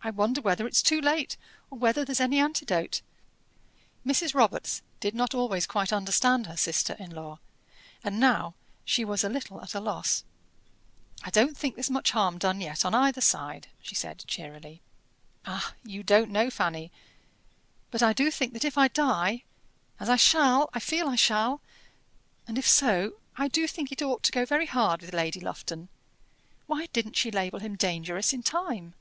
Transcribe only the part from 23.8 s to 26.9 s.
it ought to go very hard with Lady Lufton. Why